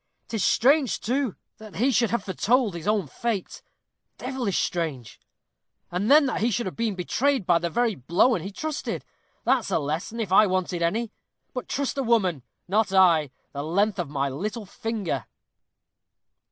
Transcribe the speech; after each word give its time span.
'Tis 0.29 0.43
strange, 0.43 0.99
too, 0.99 1.35
that 1.59 1.75
he 1.75 1.91
should 1.91 2.09
have 2.09 2.23
foretold 2.23 2.73
his 2.73 2.87
own 2.87 3.05
fate 3.05 3.61
devilish 4.17 4.57
strange! 4.57 5.19
And 5.91 6.09
then 6.09 6.25
that 6.25 6.41
he 6.41 6.49
should 6.49 6.65
have 6.65 6.75
been 6.75 6.95
betrayed 6.95 7.45
by 7.45 7.59
the 7.59 7.69
very 7.69 7.93
blowen 7.93 8.41
he 8.41 8.51
trusted! 8.51 9.05
that's 9.43 9.69
a 9.69 9.77
lesson, 9.77 10.19
if 10.19 10.31
I 10.31 10.47
wanted 10.47 10.81
any. 10.81 11.11
But 11.53 11.69
trust 11.69 11.99
a 11.99 12.03
woman! 12.03 12.41
not 12.67 12.91
I, 12.91 13.29
the 13.51 13.61
length 13.61 13.99
of 13.99 14.09
my 14.09 14.27
little 14.27 14.65
finger." 14.65 15.27